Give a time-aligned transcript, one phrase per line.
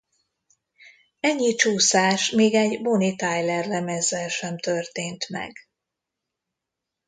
[1.19, 5.53] Ennyi csúszás még egy Bonnie Tyler lemezzel sem történt meg.